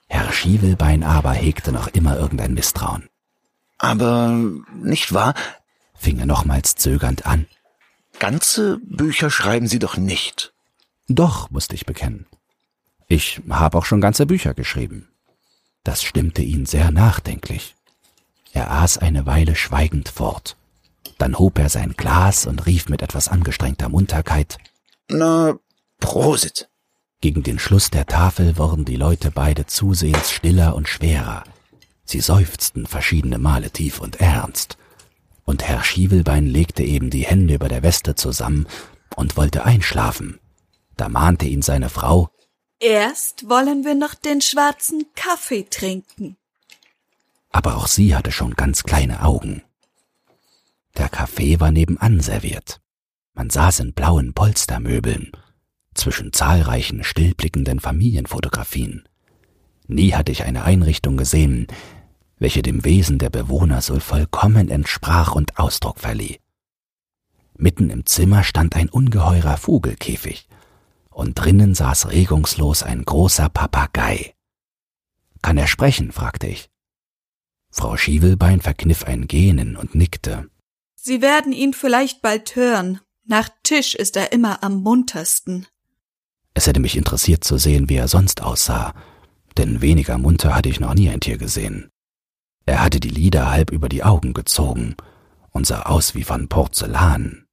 Herr 0.08 0.31
Schiewelbein 0.31 1.04
aber 1.04 1.31
hegte 1.31 1.72
noch 1.72 1.88
immer 1.88 2.18
irgendein 2.18 2.54
Misstrauen. 2.54 3.10
Aber 3.78 4.30
nicht 4.75 5.13
wahr? 5.13 5.34
fing 5.96 6.19
er 6.19 6.25
nochmals 6.25 6.75
zögernd 6.75 7.25
an. 7.25 7.48
Ganze 8.20 8.80
Bücher 8.84 9.30
schreiben 9.32 9.68
Sie 9.68 9.80
doch 9.80 9.98
nicht. 9.98 10.53
Doch, 11.08 11.50
musste 11.50 11.75
ich 11.75 11.86
bekennen. 11.86 12.27
Ich 13.08 13.41
habe 13.50 13.77
auch 13.77 13.86
schon 13.86 14.01
ganze 14.01 14.25
Bücher 14.25 14.53
geschrieben. 14.53 15.10
Das 15.84 16.03
stimmte 16.03 16.41
ihn 16.41 16.65
sehr 16.65 16.91
nachdenklich. 16.91 17.75
Er 18.53 18.72
aß 18.72 18.98
eine 18.98 19.25
Weile 19.25 19.55
schweigend 19.55 20.10
fort. 20.10 20.58
Dann 21.17 21.38
hob 21.38 21.60
er 21.60 21.70
sein 21.70 21.93
Glas 21.96 22.46
und 22.46 22.65
rief 22.65 22.89
mit 22.89 23.01
etwas 23.01 23.27
angestrengter 23.27 23.89
Munterkeit 23.89 24.58
Na, 25.10 25.58
Prosit. 26.00 26.70
Gegen 27.22 27.43
den 27.43 27.60
Schluss 27.60 27.91
der 27.91 28.08
Tafel 28.08 28.58
wurden 28.58 28.86
die 28.86 28.96
Leute 28.96 29.29
beide 29.31 29.67
zusehends 29.67 30.31
stiller 30.31 30.75
und 30.75 30.89
schwerer. 30.89 31.43
Sie 32.03 32.20
seufzten 32.20 32.88
verschiedene 32.88 33.38
Male 33.38 33.70
tief 33.70 34.00
und 34.00 34.20
ernst. 34.20 34.77
Und 35.46 35.63
Herr 35.63 35.84
Schiewelbein 35.84 36.48
legte 36.48 36.84
eben 36.84 37.10
die 37.10 37.25
Hände 37.25 37.53
über 37.53 37.70
der 37.70 37.84
Weste 37.84 38.15
zusammen 38.15 38.67
und 39.15 39.38
wollte 39.38 39.63
einschlafen. 39.65 40.39
Da 40.98 41.10
mahnte 41.10 41.46
ihn 41.46 41.62
seine 41.62 41.89
Frau, 41.89 42.29
Erst 42.79 43.48
wollen 43.48 43.86
wir 43.86 43.93
noch 43.93 44.15
den 44.15 44.41
schwarzen 44.41 45.05
Kaffee 45.13 45.67
trinken. 45.70 46.36
Aber 47.51 47.77
auch 47.77 47.88
sie 47.88 48.15
hatte 48.15 48.31
schon 48.31 48.53
ganz 48.55 48.84
kleine 48.84 49.24
Augen. 49.24 49.63
Der 50.98 51.10
Kaffee 51.10 51.60
war 51.60 51.72
nebenan 51.72 52.20
serviert. 52.20 52.81
Man 53.34 53.50
saß 53.50 53.79
in 53.79 53.93
blauen 53.93 54.34
Polstermöbeln 54.34 55.31
zwischen 55.93 56.34
zahlreichen 56.34 57.03
stillblickenden 57.03 57.79
Familienfotografien. 57.79 59.08
Nie 59.88 60.13
hatte 60.13 60.31
ich 60.31 60.43
eine 60.43 60.63
Einrichtung 60.63 61.17
gesehen, 61.17 61.67
welche 62.39 62.62
dem 62.62 62.84
Wesen 62.86 63.20
der 63.20 63.29
Bewohner 63.29 63.81
so 63.81 64.00
vollkommen 64.00 64.70
entsprach 64.70 65.36
und 65.36 65.60
Ausdruck 65.60 66.00
verlieh. 66.00 66.39
Mitten 67.55 67.91
im 67.91 68.05
Zimmer 68.05 68.43
stand 68.43 68.75
ein 68.75 68.89
ungeheurer 68.89 69.58
Vogelkäfig, 69.58 70.48
und 71.12 71.36
drinnen 71.36 71.75
saß 71.75 72.10
regungslos 72.10 72.81
ein 72.84 73.03
großer 73.03 73.50
Papagei. 73.50 74.34
Kann 75.43 75.58
er 75.58 75.67
sprechen? 75.67 76.12
fragte 76.12 76.48
ich. 76.48 76.71
Frau 77.72 77.96
Schiewelbein 77.98 78.62
verkniff 78.62 79.06
ein 79.06 79.28
Gähnen 79.28 79.75
und 79.78 79.96
nickte. 79.96 80.50
Sie 80.96 81.22
werden 81.22 81.54
ihn 81.54 81.74
vielleicht 81.74 82.22
bald 82.22 82.56
hören. 82.56 83.00
Nach 83.25 83.50
Tisch 83.63 83.96
ist 83.96 84.18
er 84.18 84.34
immer 84.34 84.63
am 84.63 84.84
muntersten. 84.84 85.68
Es 86.54 86.68
hätte 86.68 86.82
mich 86.82 86.98
interessiert 86.98 87.44
zu 87.44 87.58
sehen, 87.58 87.90
wie 87.90 87.96
er 87.96 88.08
sonst 88.08 88.44
aussah, 88.44 88.94
denn 89.58 89.82
weniger 89.82 90.18
munter 90.18 90.54
hatte 90.54 90.70
ich 90.70 90.80
noch 90.80 90.94
nie 90.94 91.10
ein 91.10 91.22
Tier 91.22 91.38
gesehen. 91.38 91.90
Er 92.66 92.84
hatte 92.84 93.00
die 93.00 93.10
Lider 93.10 93.50
halb 93.50 93.72
über 93.72 93.90
die 93.90 94.04
Augen 94.04 94.34
gezogen 94.34 94.96
und 95.51 95.66
sah 95.66 95.84
aus 95.84 96.13
wie 96.13 96.24
von 96.24 96.50
Porzellan. 96.50 97.46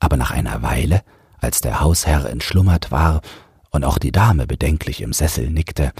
Aber 0.00 0.16
nach 0.16 0.32
einer 0.32 0.62
Weile, 0.62 1.02
als 1.38 1.60
der 1.60 1.80
Hausherr 1.80 2.26
entschlummert 2.26 2.90
war 2.90 3.22
und 3.70 3.84
auch 3.84 3.98
die 3.98 4.12
Dame 4.12 4.46
bedenklich 4.46 5.00
im 5.00 5.12
Sessel 5.12 5.50
nickte, 5.50 5.92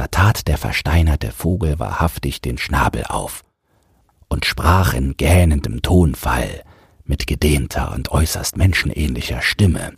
da 0.00 0.06
tat 0.06 0.48
der 0.48 0.56
versteinerte 0.56 1.30
Vogel 1.30 1.78
wahrhaftig 1.78 2.40
den 2.40 2.56
Schnabel 2.56 3.04
auf 3.04 3.44
und 4.30 4.46
sprach 4.46 4.94
in 4.94 5.14
gähnendem 5.18 5.82
Tonfall 5.82 6.64
mit 7.04 7.26
gedehnter 7.26 7.92
und 7.92 8.10
äußerst 8.10 8.56
menschenähnlicher 8.56 9.42
Stimme 9.42 9.92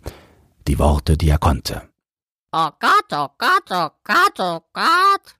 die 0.67 0.77
Worte, 0.77 1.15
die 1.15 1.29
er 1.29 1.37
konnte. 1.37 1.83
Oh 2.51 2.69
Gott, 2.81 3.05
oh 3.13 3.29
Gott, 3.37 3.71
oh 3.71 3.89
Gott, 4.03 4.39
oh 4.39 4.59
Gott. 4.73 5.35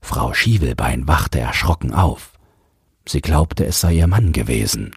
Frau 0.00 0.34
Schiewelbein 0.34 1.06
wachte 1.06 1.38
erschrocken 1.38 1.94
auf. 1.94 2.32
Sie 3.06 3.20
glaubte, 3.20 3.66
es 3.66 3.80
sei 3.80 3.94
ihr 3.94 4.08
Mann 4.08 4.32
gewesen. 4.32 4.96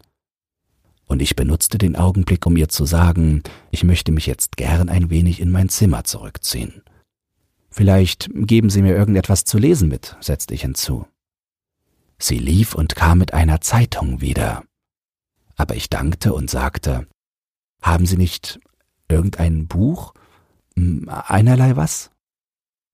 Und 1.05 1.21
ich 1.21 1.35
benutzte 1.35 1.77
den 1.77 1.95
Augenblick, 1.95 2.43
um 2.47 2.57
ihr 2.57 2.69
zu 2.69 2.85
sagen, 2.85 3.43
ich 3.69 3.83
möchte 3.83 4.11
mich 4.11 4.25
jetzt 4.25 4.57
gern 4.57 4.89
ein 4.89 5.11
wenig 5.11 5.39
in 5.39 5.51
mein 5.51 5.69
Zimmer 5.69 6.05
zurückziehen. 6.05 6.81
Vielleicht 7.69 8.29
geben 8.33 8.69
Sie 8.69 8.81
mir 8.81 8.95
irgendetwas 8.95 9.43
zu 9.45 9.57
lesen 9.57 9.89
mit, 9.89 10.15
setzte 10.19 10.53
ich 10.53 10.61
hinzu. 10.61 11.05
Sie 12.17 12.39
lief 12.39 12.75
und 12.75 12.95
kam 12.95 13.19
mit 13.19 13.33
einer 13.33 13.61
Zeitung 13.61 14.21
wieder. 14.21 14.63
Aber 15.55 15.75
ich 15.75 15.89
dankte 15.89 16.33
und 16.33 16.49
sagte, 16.49 17.07
haben 17.81 18.05
Sie 18.05 18.17
nicht 18.17 18.59
irgendein 19.07 19.67
Buch? 19.67 20.13
Hm, 20.75 21.09
einerlei 21.09 21.75
was? 21.75 22.11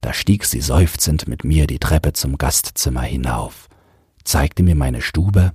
Da 0.02 0.14
stieg 0.14 0.46
sie 0.46 0.62
seufzend 0.62 1.28
mit 1.28 1.44
mir 1.44 1.66
die 1.66 1.80
Treppe 1.80 2.14
zum 2.14 2.38
Gastzimmer 2.38 3.02
hinauf, 3.02 3.68
zeigte 4.24 4.62
mir 4.62 4.76
meine 4.76 5.02
Stube 5.02 5.52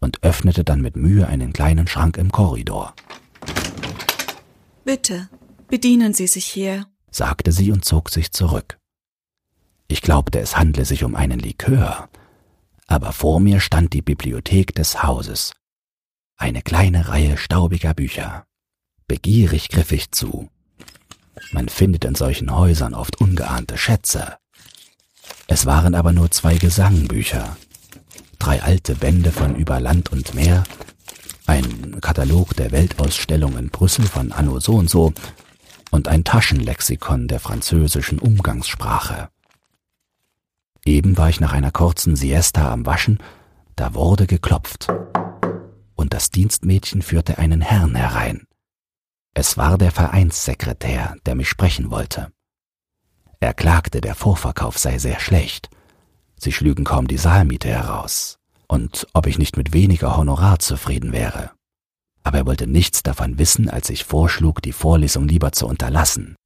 und 0.00 0.22
öffnete 0.24 0.64
dann 0.64 0.80
mit 0.80 0.96
Mühe 0.96 1.28
einen 1.28 1.52
kleinen 1.52 1.86
Schrank 1.86 2.16
im 2.16 2.32
Korridor. 2.32 2.94
Bitte, 4.84 5.28
bedienen 5.68 6.12
Sie 6.12 6.26
sich 6.26 6.44
hier, 6.44 6.86
sagte 7.14 7.52
sie 7.52 7.70
und 7.70 7.84
zog 7.84 8.10
sich 8.10 8.32
zurück. 8.32 8.78
Ich 9.86 10.02
glaubte, 10.02 10.40
es 10.40 10.56
handle 10.56 10.84
sich 10.84 11.04
um 11.04 11.14
einen 11.14 11.38
Likör, 11.38 12.08
aber 12.86 13.12
vor 13.12 13.40
mir 13.40 13.60
stand 13.60 13.92
die 13.92 14.02
Bibliothek 14.02 14.74
des 14.74 15.02
Hauses, 15.02 15.52
eine 16.36 16.62
kleine 16.62 17.08
Reihe 17.08 17.36
staubiger 17.36 17.94
Bücher. 17.94 18.44
Begierig 19.06 19.68
griff 19.68 19.92
ich 19.92 20.10
zu. 20.10 20.50
Man 21.52 21.68
findet 21.68 22.04
in 22.04 22.14
solchen 22.14 22.54
Häusern 22.54 22.94
oft 22.94 23.20
ungeahnte 23.20 23.78
Schätze. 23.78 24.36
Es 25.46 25.66
waren 25.66 25.94
aber 25.94 26.12
nur 26.12 26.30
zwei 26.30 26.56
Gesangbücher, 26.56 27.56
drei 28.38 28.62
alte 28.62 28.94
Bände 28.94 29.30
von 29.30 29.54
über 29.56 29.78
Land 29.78 30.10
und 30.10 30.34
Meer, 30.34 30.64
ein 31.46 32.00
Katalog 32.00 32.56
der 32.56 32.72
Weltausstellung 32.72 33.56
in 33.58 33.68
Brüssel 33.68 34.06
von 34.06 34.32
Anno 34.32 34.58
so 34.60 34.74
und 34.76 34.88
so 34.88 35.12
und 35.94 36.08
ein 36.08 36.24
Taschenlexikon 36.24 37.28
der 37.28 37.38
französischen 37.38 38.18
Umgangssprache. 38.18 39.28
Eben 40.84 41.16
war 41.16 41.28
ich 41.28 41.38
nach 41.38 41.52
einer 41.52 41.70
kurzen 41.70 42.16
Siesta 42.16 42.72
am 42.72 42.84
Waschen, 42.84 43.18
da 43.76 43.94
wurde 43.94 44.26
geklopft. 44.26 44.88
Und 45.94 46.12
das 46.12 46.32
Dienstmädchen 46.32 47.00
führte 47.00 47.38
einen 47.38 47.60
Herrn 47.60 47.94
herein. 47.94 48.48
Es 49.34 49.56
war 49.56 49.78
der 49.78 49.92
Vereinssekretär, 49.92 51.14
der 51.26 51.36
mich 51.36 51.48
sprechen 51.48 51.92
wollte. 51.92 52.32
Er 53.38 53.54
klagte, 53.54 54.00
der 54.00 54.16
Vorverkauf 54.16 54.78
sei 54.78 54.98
sehr 54.98 55.20
schlecht. 55.20 55.70
Sie 56.34 56.50
schlügen 56.50 56.82
kaum 56.82 57.06
die 57.06 57.18
Saalmiete 57.18 57.68
heraus. 57.68 58.40
Und 58.66 59.06
ob 59.12 59.28
ich 59.28 59.38
nicht 59.38 59.56
mit 59.56 59.72
weniger 59.72 60.16
Honorar 60.16 60.58
zufrieden 60.58 61.12
wäre 61.12 61.52
aber 62.24 62.38
er 62.38 62.46
wollte 62.46 62.66
nichts 62.66 63.02
davon 63.02 63.38
wissen, 63.38 63.68
als 63.68 63.90
ich 63.90 64.04
vorschlug, 64.04 64.62
die 64.62 64.72
Vorlesung 64.72 65.28
lieber 65.28 65.52
zu 65.52 65.66
unterlassen. 65.66 66.36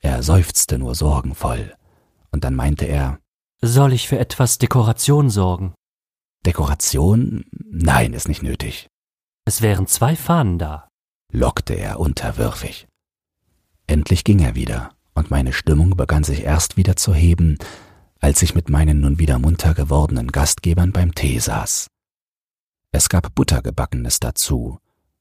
Er 0.00 0.22
seufzte 0.22 0.78
nur 0.78 0.94
sorgenvoll, 0.94 1.74
und 2.30 2.44
dann 2.44 2.54
meinte 2.54 2.86
er 2.86 3.18
Soll 3.60 3.92
ich 3.92 4.08
für 4.08 4.18
etwas 4.18 4.58
Dekoration 4.58 5.28
sorgen? 5.28 5.74
Dekoration? 6.46 7.44
Nein, 7.52 8.12
ist 8.12 8.28
nicht 8.28 8.42
nötig. 8.42 8.88
Es 9.44 9.60
wären 9.60 9.88
zwei 9.88 10.14
Fahnen 10.14 10.58
da, 10.58 10.88
lockte 11.32 11.74
er 11.74 11.98
unterwürfig. 11.98 12.86
Endlich 13.88 14.22
ging 14.22 14.38
er 14.38 14.54
wieder, 14.54 14.92
und 15.14 15.30
meine 15.30 15.52
Stimmung 15.52 15.96
begann 15.96 16.22
sich 16.22 16.44
erst 16.44 16.76
wieder 16.76 16.94
zu 16.94 17.12
heben, 17.12 17.58
als 18.20 18.42
ich 18.42 18.54
mit 18.54 18.68
meinen 18.68 19.00
nun 19.00 19.18
wieder 19.18 19.38
munter 19.38 19.74
gewordenen 19.74 20.30
Gastgebern 20.30 20.92
beim 20.92 21.14
Tee 21.14 21.38
saß. 21.40 21.88
Es 22.92 23.08
gab 23.08 23.34
Buttergebackenes 23.34 24.20
dazu, 24.20 24.78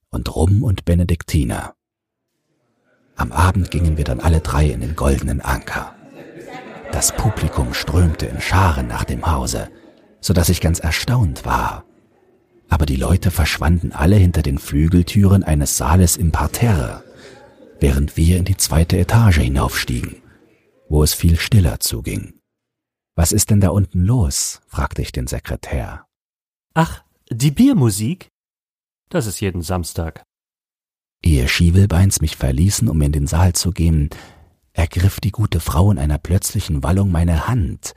und 0.09 0.35
Rum 0.35 0.63
und 0.63 0.85
Benediktiner. 0.85 1.75
Am 3.15 3.31
Abend 3.31 3.71
gingen 3.71 3.97
wir 3.97 4.03
dann 4.03 4.19
alle 4.19 4.41
drei 4.41 4.67
in 4.67 4.81
den 4.81 4.95
goldenen 4.95 5.41
Anker. 5.41 5.95
Das 6.91 7.15
Publikum 7.15 7.73
strömte 7.73 8.27
in 8.27 8.39
Scharen 8.39 8.87
nach 8.87 9.03
dem 9.03 9.25
Hause, 9.25 9.69
so 10.21 10.33
dass 10.33 10.49
ich 10.49 10.61
ganz 10.61 10.79
erstaunt 10.79 11.45
war. 11.45 11.83
Aber 12.69 12.85
die 12.85 12.95
Leute 12.95 13.31
verschwanden 13.31 13.91
alle 13.91 14.15
hinter 14.15 14.41
den 14.41 14.57
Flügeltüren 14.57 15.43
eines 15.43 15.77
Saales 15.77 16.17
im 16.17 16.31
Parterre, 16.31 17.03
während 17.79 18.17
wir 18.17 18.37
in 18.37 18.45
die 18.45 18.57
zweite 18.57 18.97
Etage 18.97 19.37
hinaufstiegen, 19.37 20.21
wo 20.89 21.03
es 21.03 21.13
viel 21.13 21.37
stiller 21.37 21.79
zuging. 21.79 22.39
Was 23.15 23.31
ist 23.31 23.49
denn 23.49 23.61
da 23.61 23.69
unten 23.69 24.01
los? 24.01 24.61
fragte 24.67 25.01
ich 25.01 25.11
den 25.11 25.27
Sekretär. 25.27 26.05
Ach, 26.73 27.03
die 27.31 27.51
Biermusik? 27.51 28.29
Das 29.09 29.25
ist 29.25 29.39
jeden 29.39 29.61
Samstag. 29.61 30.23
Ehe 31.23 31.47
Schiewelbeins 31.47 32.21
mich 32.21 32.35
verließen, 32.35 32.89
um 32.89 33.01
in 33.01 33.11
den 33.11 33.27
Saal 33.27 33.53
zu 33.53 33.71
gehen, 33.71 34.09
ergriff 34.73 35.19
die 35.19 35.31
gute 35.31 35.59
Frau 35.59 35.91
in 35.91 35.97
einer 35.97 36.17
plötzlichen 36.17 36.83
Wallung 36.83 37.11
meine 37.11 37.47
Hand, 37.47 37.93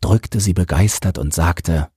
drückte 0.00 0.40
sie 0.40 0.54
begeistert 0.54 1.18
und 1.18 1.34
sagte 1.34 1.90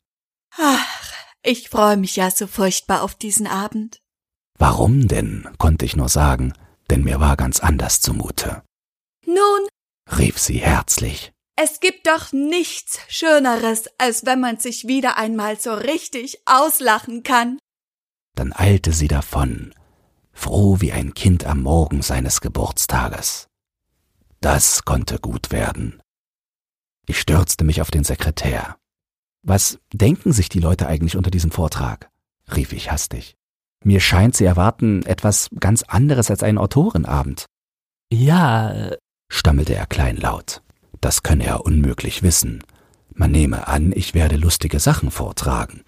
Ach, 0.58 1.14
ich 1.44 1.70
freue 1.70 1.98
mich 1.98 2.16
ja 2.16 2.32
so 2.32 2.48
furchtbar 2.48 3.04
auf 3.04 3.16
diesen 3.16 3.48
Abend. 3.48 4.00
Warum 4.58 5.08
denn? 5.08 5.48
konnte 5.58 5.86
ich 5.86 5.96
nur 5.96 6.10
sagen, 6.10 6.54
denn 6.90 7.04
mir 7.04 7.20
war 7.20 7.38
ganz 7.38 7.60
anders 7.60 8.02
zumute. 8.02 8.64
Nun, 9.26 9.68
rief 10.18 10.38
sie 10.40 10.60
herzlich. 10.60 11.32
Es 11.58 11.80
gibt 11.80 12.08
doch 12.08 12.32
nichts 12.34 13.00
Schöneres, 13.08 13.86
als 13.98 14.26
wenn 14.26 14.42
man 14.42 14.60
sich 14.60 14.88
wieder 14.88 15.18
einmal 15.18 15.60
so 15.60 15.74
richtig 15.74 16.42
auslachen 16.46 17.24
kann 17.24 17.60
dann 18.36 18.54
eilte 18.54 18.92
sie 18.92 19.08
davon, 19.08 19.74
froh 20.32 20.82
wie 20.82 20.92
ein 20.92 21.14
Kind 21.14 21.46
am 21.46 21.64
Morgen 21.64 22.02
seines 22.02 22.42
Geburtstages. 22.42 23.48
Das 24.42 24.84
konnte 24.86 25.20
gut 25.20 25.52
werden. 25.52 26.02
Ich 27.08 27.20
stürzte 27.20 27.64
mich 27.64 27.82
auf 27.82 27.92
den 27.92 28.04
Sekretär. 28.04 28.78
Was 29.42 29.80
denken 29.94 30.34
sich 30.34 30.50
die 30.50 30.60
Leute 30.60 30.88
eigentlich 30.88 31.16
unter 31.16 31.32
diesem 31.32 31.52
Vortrag? 31.52 32.10
rief 32.56 32.74
ich 32.74 32.92
hastig. 32.92 33.36
Mir 33.84 34.00
scheint, 34.00 34.36
sie 34.36 34.46
erwarten 34.46 35.06
etwas 35.06 35.50
ganz 35.60 35.84
anderes 35.84 36.30
als 36.32 36.44
einen 36.44 36.58
Autorenabend. 36.58 37.46
Ja, 38.12 38.92
stammelte 39.30 39.76
er 39.76 39.86
kleinlaut. 39.86 40.62
Das 41.02 41.24
könne 41.24 41.46
er 41.46 41.66
unmöglich 41.66 42.24
wissen. 42.24 42.64
Man 43.14 43.32
nehme 43.32 43.68
an, 43.68 43.92
ich 43.96 44.14
werde 44.14 44.38
lustige 44.38 44.80
Sachen 44.80 45.12
vortragen, 45.12 45.84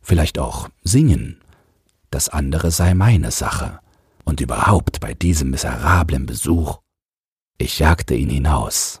vielleicht 0.00 0.38
auch 0.38 0.68
singen 0.82 1.41
das 2.12 2.28
andere 2.28 2.70
sei 2.70 2.94
meine 2.94 3.32
Sache. 3.32 3.80
Und 4.24 4.40
überhaupt 4.40 5.00
bei 5.00 5.14
diesem 5.14 5.50
miserablen 5.50 6.26
Besuch. 6.26 6.78
Ich 7.58 7.80
jagte 7.80 8.14
ihn 8.14 8.30
hinaus 8.30 9.00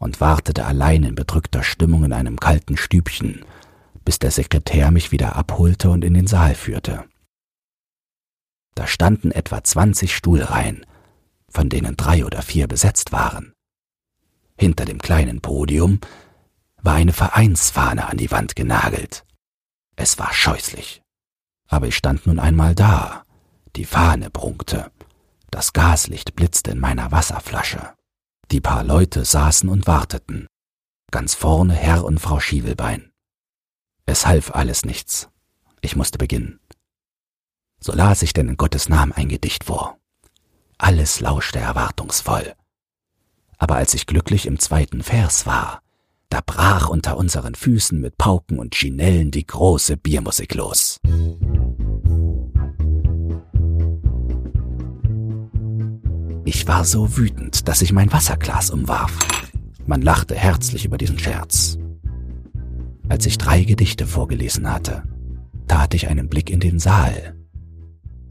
und 0.00 0.22
wartete 0.22 0.64
allein 0.64 1.02
in 1.02 1.14
bedrückter 1.14 1.62
Stimmung 1.62 2.04
in 2.04 2.12
einem 2.14 2.40
kalten 2.40 2.78
Stübchen, 2.78 3.44
bis 4.04 4.18
der 4.18 4.30
Sekretär 4.30 4.90
mich 4.90 5.12
wieder 5.12 5.36
abholte 5.36 5.90
und 5.90 6.02
in 6.02 6.14
den 6.14 6.26
Saal 6.26 6.54
führte. 6.54 7.04
Da 8.74 8.86
standen 8.86 9.30
etwa 9.30 9.62
zwanzig 9.62 10.16
Stuhlreihen, 10.16 10.86
von 11.48 11.68
denen 11.68 11.96
drei 11.96 12.24
oder 12.24 12.42
vier 12.42 12.66
besetzt 12.66 13.12
waren. 13.12 13.52
Hinter 14.58 14.86
dem 14.86 14.98
kleinen 14.98 15.40
Podium 15.40 16.00
war 16.82 16.94
eine 16.94 17.12
Vereinsfahne 17.12 18.08
an 18.08 18.16
die 18.16 18.30
Wand 18.30 18.56
genagelt. 18.56 19.24
Es 19.96 20.18
war 20.18 20.32
scheußlich. 20.32 21.03
Aber 21.68 21.86
ich 21.86 21.96
stand 21.96 22.26
nun 22.26 22.38
einmal 22.38 22.74
da, 22.74 23.24
die 23.76 23.84
Fahne 23.84 24.30
prunkte, 24.30 24.90
das 25.50 25.72
Gaslicht 25.72 26.34
blitzte 26.34 26.72
in 26.72 26.80
meiner 26.80 27.12
Wasserflasche. 27.12 27.94
Die 28.50 28.60
paar 28.60 28.84
Leute 28.84 29.24
saßen 29.24 29.68
und 29.68 29.86
warteten, 29.86 30.46
ganz 31.10 31.34
vorne 31.34 31.74
Herr 31.74 32.04
und 32.04 32.18
Frau 32.18 32.40
Schiewelbein. 32.40 33.12
Es 34.06 34.26
half 34.26 34.54
alles 34.54 34.84
nichts. 34.84 35.28
Ich 35.80 35.96
musste 35.96 36.18
beginnen. 36.18 36.60
So 37.80 37.92
las 37.92 38.22
ich 38.22 38.32
denn 38.32 38.48
in 38.48 38.56
Gottes 38.56 38.88
Namen 38.88 39.12
ein 39.12 39.28
Gedicht 39.28 39.64
vor. 39.64 39.98
Alles 40.76 41.20
lauschte 41.20 41.58
erwartungsvoll. 41.58 42.54
Aber 43.58 43.76
als 43.76 43.94
ich 43.94 44.06
glücklich 44.06 44.46
im 44.46 44.58
zweiten 44.58 45.02
Vers 45.02 45.46
war, 45.46 45.83
Da 46.28 46.40
brach 46.44 46.88
unter 46.88 47.16
unseren 47.16 47.54
Füßen 47.54 48.00
mit 48.00 48.18
Pauken 48.18 48.58
und 48.58 48.74
Chinellen 48.74 49.30
die 49.30 49.46
große 49.46 49.96
Biermusik 49.96 50.54
los. 50.54 51.00
Ich 56.44 56.66
war 56.68 56.84
so 56.84 57.16
wütend, 57.16 57.68
dass 57.68 57.82
ich 57.82 57.92
mein 57.92 58.12
Wasserglas 58.12 58.70
umwarf. 58.70 59.18
Man 59.86 60.02
lachte 60.02 60.34
herzlich 60.34 60.84
über 60.84 60.98
diesen 60.98 61.18
Scherz. 61.18 61.78
Als 63.08 63.26
ich 63.26 63.38
drei 63.38 63.64
Gedichte 63.64 64.06
vorgelesen 64.06 64.70
hatte, 64.70 65.02
tat 65.68 65.94
ich 65.94 66.08
einen 66.08 66.28
Blick 66.28 66.50
in 66.50 66.60
den 66.60 66.78
Saal. 66.78 67.36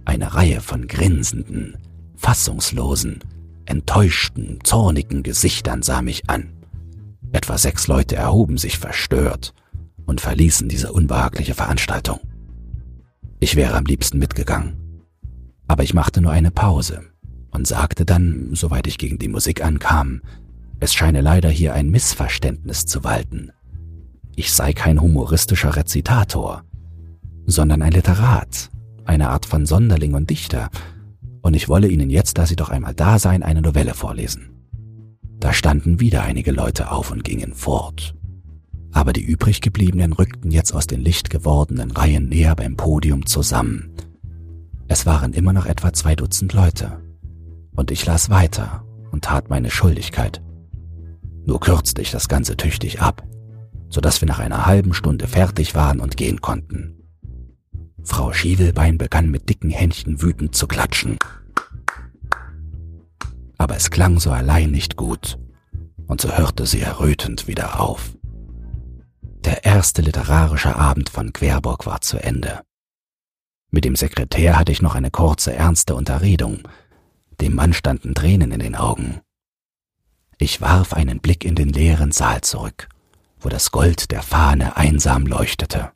Eine 0.05 0.33
Reihe 0.33 0.61
von 0.61 0.87
grinsenden, 0.87 1.77
fassungslosen, 2.15 3.19
enttäuschten, 3.65 4.59
zornigen 4.63 5.23
Gesichtern 5.23 5.81
sah 5.83 6.01
mich 6.01 6.29
an. 6.29 6.51
Etwa 7.33 7.57
sechs 7.57 7.87
Leute 7.87 8.15
erhoben 8.15 8.57
sich 8.57 8.77
verstört 8.77 9.53
und 10.05 10.21
verließen 10.21 10.69
diese 10.69 10.93
unbehagliche 10.93 11.55
Veranstaltung. 11.55 12.19
Ich 13.39 13.55
wäre 13.55 13.75
am 13.75 13.85
liebsten 13.85 14.19
mitgegangen. 14.19 14.77
Aber 15.67 15.83
ich 15.83 15.93
machte 15.93 16.21
nur 16.21 16.31
eine 16.31 16.51
Pause 16.51 17.01
und 17.51 17.67
sagte 17.67 18.05
dann, 18.05 18.51
soweit 18.53 18.87
ich 18.87 18.97
gegen 18.97 19.17
die 19.17 19.27
Musik 19.27 19.65
ankam, 19.65 20.21
es 20.79 20.93
scheine 20.93 21.21
leider 21.21 21.49
hier 21.49 21.73
ein 21.73 21.89
Missverständnis 21.89 22.85
zu 22.85 23.03
walten. 23.03 23.51
Ich 24.35 24.53
sei 24.53 24.73
kein 24.73 25.01
humoristischer 25.01 25.75
Rezitator, 25.75 26.63
sondern 27.47 27.81
ein 27.81 27.93
Literat, 27.93 28.69
eine 29.05 29.29
Art 29.29 29.45
von 29.47 29.65
Sonderling 29.65 30.13
und 30.13 30.29
Dichter, 30.29 30.69
und 31.41 31.55
ich 31.55 31.67
wolle 31.67 31.87
Ihnen 31.87 32.09
jetzt, 32.09 32.37
da 32.37 32.45
Sie 32.45 32.55
doch 32.55 32.69
einmal 32.69 32.93
da 32.93 33.19
seien, 33.19 33.43
eine 33.43 33.61
Novelle 33.61 33.93
vorlesen. 33.93 34.52
Da 35.39 35.53
standen 35.53 35.99
wieder 35.99 36.23
einige 36.23 36.51
Leute 36.51 36.91
auf 36.91 37.11
und 37.11 37.23
gingen 37.23 37.53
fort. 37.53 38.15
Aber 38.91 39.13
die 39.13 39.23
übriggebliebenen 39.23 40.13
rückten 40.13 40.51
jetzt 40.51 40.73
aus 40.73 40.87
den 40.87 41.01
licht 41.01 41.29
gewordenen 41.29 41.91
Reihen 41.91 42.29
näher 42.29 42.55
beim 42.55 42.77
Podium 42.77 43.25
zusammen. 43.25 43.91
Es 44.87 45.05
waren 45.05 45.33
immer 45.33 45.53
noch 45.53 45.65
etwa 45.65 45.93
zwei 45.93 46.15
Dutzend 46.15 46.53
Leute. 46.53 47.01
Und 47.75 47.89
ich 47.91 48.05
las 48.05 48.29
weiter 48.29 48.85
und 49.11 49.25
tat 49.25 49.49
meine 49.49 49.71
Schuldigkeit. 49.71 50.41
Nur 51.45 51.59
kürzte 51.59 52.01
ich 52.01 52.11
das 52.11 52.27
Ganze 52.27 52.55
tüchtig 52.55 53.01
ab, 53.01 53.23
so 53.89 53.99
dass 53.99 54.21
wir 54.21 54.27
nach 54.27 54.39
einer 54.39 54.65
halben 54.65 54.93
Stunde 54.93 55.27
fertig 55.27 55.75
waren 55.75 55.99
und 55.99 56.15
gehen 56.15 56.41
konnten. 56.41 56.95
Frau 58.03 58.31
Schievelbein 58.31 58.97
begann 58.97 59.31
mit 59.31 59.49
dicken 59.49 59.71
Händchen 59.71 60.21
wütend 60.21 60.55
zu 60.55 60.67
klatschen 60.67 61.17
aber 63.63 63.77
es 63.77 63.89
klang 63.89 64.19
so 64.19 64.31
allein 64.31 64.71
nicht 64.71 64.97
gut, 64.97 65.39
und 66.07 66.19
so 66.19 66.37
hörte 66.37 66.65
sie 66.65 66.81
errötend 66.81 67.47
wieder 67.47 67.79
auf. 67.79 68.13
Der 69.45 69.63
erste 69.63 70.01
literarische 70.01 70.75
Abend 70.75 71.09
von 71.09 71.31
Querburg 71.31 71.85
war 71.85 72.01
zu 72.01 72.17
Ende. 72.17 72.61
Mit 73.71 73.85
dem 73.85 73.95
Sekretär 73.95 74.59
hatte 74.59 74.73
ich 74.73 74.81
noch 74.81 74.95
eine 74.95 75.11
kurze, 75.11 75.53
ernste 75.53 75.95
Unterredung. 75.95 76.67
Dem 77.39 77.55
Mann 77.55 77.71
standen 77.73 78.13
Tränen 78.13 78.51
in 78.51 78.59
den 78.59 78.75
Augen. 78.75 79.21
Ich 80.37 80.59
warf 80.59 80.93
einen 80.93 81.21
Blick 81.21 81.45
in 81.45 81.55
den 81.55 81.69
leeren 81.69 82.11
Saal 82.11 82.41
zurück, 82.41 82.89
wo 83.39 83.47
das 83.47 83.71
Gold 83.71 84.11
der 84.11 84.23
Fahne 84.23 84.75
einsam 84.75 85.25
leuchtete. 85.25 85.93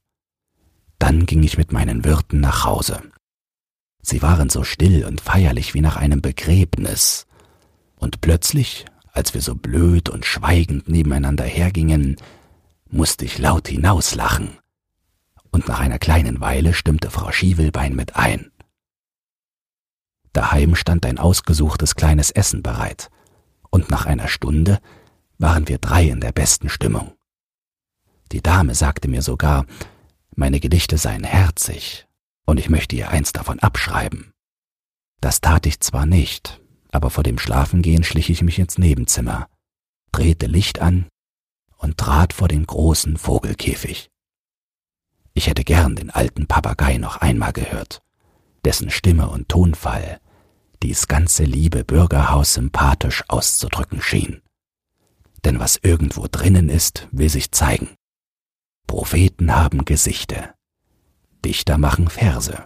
Dann 0.99 1.25
ging 1.25 1.43
ich 1.43 1.57
mit 1.57 1.73
meinen 1.73 2.05
Wirten 2.05 2.39
nach 2.39 2.63
Hause. 2.63 3.01
Sie 4.01 4.21
waren 4.21 4.49
so 4.49 4.63
still 4.63 5.03
und 5.05 5.19
feierlich 5.19 5.73
wie 5.73 5.81
nach 5.81 5.97
einem 5.97 6.21
Begräbnis, 6.21 7.26
und 7.97 8.21
plötzlich, 8.21 8.85
als 9.11 9.33
wir 9.33 9.41
so 9.41 9.55
blöd 9.55 10.09
und 10.09 10.25
schweigend 10.25 10.87
nebeneinander 10.87 11.43
hergingen, 11.43 12.17
musste 12.89 13.25
ich 13.25 13.37
laut 13.37 13.67
hinauslachen. 13.67 14.57
Und 15.51 15.67
nach 15.67 15.79
einer 15.79 15.99
kleinen 15.99 16.39
Weile 16.39 16.73
stimmte 16.73 17.09
Frau 17.09 17.31
Schiewelbein 17.31 17.95
mit 17.95 18.15
ein. 18.15 18.51
Daheim 20.33 20.75
stand 20.75 21.05
ein 21.05 21.17
ausgesuchtes 21.17 21.95
kleines 21.95 22.31
Essen 22.31 22.61
bereit, 22.61 23.09
und 23.69 23.89
nach 23.89 24.05
einer 24.05 24.27
Stunde 24.27 24.79
waren 25.37 25.67
wir 25.67 25.77
drei 25.79 26.05
in 26.05 26.21
der 26.21 26.31
besten 26.31 26.69
Stimmung. 26.69 27.13
Die 28.31 28.41
Dame 28.41 28.75
sagte 28.75 29.07
mir 29.07 29.21
sogar, 29.21 29.65
meine 30.35 30.59
Gedichte 30.59 30.97
seien 30.97 31.23
herzig, 31.23 32.07
und 32.45 32.59
ich 32.59 32.69
möchte 32.69 32.95
ihr 32.95 33.09
eins 33.09 33.33
davon 33.33 33.59
abschreiben. 33.59 34.31
Das 35.21 35.41
tat 35.41 35.65
ich 35.65 35.79
zwar 35.79 36.05
nicht, 36.05 36.61
aber 36.91 37.09
vor 37.09 37.23
dem 37.23 37.37
Schlafengehen 37.37 38.03
schlich 38.03 38.29
ich 38.29 38.41
mich 38.41 38.59
ins 38.59 38.77
Nebenzimmer, 38.77 39.47
drehte 40.11 40.47
Licht 40.47 40.79
an 40.79 41.07
und 41.77 41.97
trat 41.97 42.33
vor 42.33 42.47
den 42.47 42.65
großen 42.65 43.17
Vogelkäfig. 43.17 44.09
Ich 45.33 45.47
hätte 45.47 45.63
gern 45.63 45.95
den 45.95 46.09
alten 46.09 46.47
Papagei 46.47 46.97
noch 46.97 47.17
einmal 47.17 47.53
gehört, 47.53 48.01
dessen 48.65 48.89
Stimme 48.89 49.29
und 49.29 49.49
Tonfall 49.49 50.19
dies 50.81 51.07
ganze 51.07 51.43
liebe 51.43 51.83
Bürgerhaus 51.83 52.53
sympathisch 52.53 53.23
auszudrücken 53.27 54.01
schien. 54.01 54.41
Denn 55.43 55.59
was 55.59 55.77
irgendwo 55.77 56.27
drinnen 56.29 56.69
ist, 56.69 57.07
will 57.11 57.29
sich 57.29 57.51
zeigen. 57.51 57.95
Propheten 58.85 59.55
haben 59.55 59.85
Gesichte, 59.85 60.53
Dichter 61.43 61.77
machen 61.77 62.09
Verse, 62.09 62.65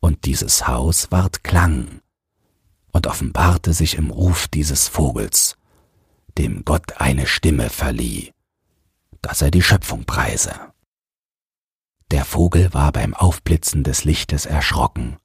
und 0.00 0.24
dieses 0.24 0.66
Haus 0.66 1.10
ward 1.10 1.44
Klang 1.44 2.00
und 2.94 3.08
offenbarte 3.08 3.74
sich 3.74 3.96
im 3.96 4.10
Ruf 4.10 4.48
dieses 4.48 4.88
Vogels, 4.88 5.56
dem 6.38 6.64
Gott 6.64 7.00
eine 7.00 7.26
Stimme 7.26 7.68
verlieh, 7.68 8.32
dass 9.20 9.42
er 9.42 9.50
die 9.50 9.62
Schöpfung 9.62 10.04
preise. 10.04 10.52
Der 12.12 12.24
Vogel 12.24 12.72
war 12.72 12.92
beim 12.92 13.12
Aufblitzen 13.12 13.82
des 13.82 14.04
Lichtes 14.04 14.46
erschrocken 14.46 15.16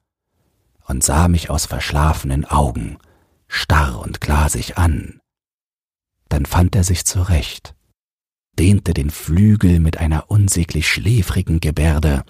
und 0.88 1.04
sah 1.04 1.28
mich 1.28 1.52
aus 1.52 1.68
verschlafenen 1.68 2.44
Augen 2.44 2.98
starr 3.48 4.00
und 4.00 4.20
glasig 4.20 4.78
an. 4.78 5.22
Dann 6.28 6.48
fand 6.48 6.76
er 6.76 6.84
sich 6.84 7.06
zurecht, 7.06 7.76
dehnte 8.58 8.96
den 8.96 9.12
Flügel 9.12 9.80
mit 9.80 9.98
einer 9.98 10.32
unsäglich 10.32 10.88
schläfrigen 10.90 11.60
Gebärde 11.60 12.24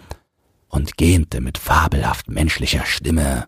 und 0.67 0.97
gähnte 0.97 1.39
mit 1.39 1.58
fabelhaft 1.58 2.30
menschlicher 2.30 2.86
Stimme 2.86 3.47